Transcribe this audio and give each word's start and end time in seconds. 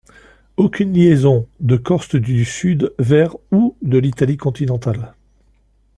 Aucune 0.57 0.93
liaison 0.93 1.47
de 1.59 1.77
Corse-du-Sud 1.77 2.91
vers 2.97 3.35
ou 3.51 3.77
de 3.83 3.99
l'Italie 3.99 4.35
continentale. 4.35 5.13